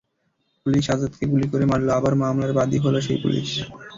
Police 0.65 0.85
আজাদকে 0.89 1.23
গুলি 1.31 1.47
করে 1.51 1.65
মারল, 1.65 1.87
আবার 1.97 2.13
মামলার 2.21 2.51
বাদীও 2.57 2.83
হলো 2.85 2.99
সেই 3.01 3.19
পুলিশ। 3.23 3.49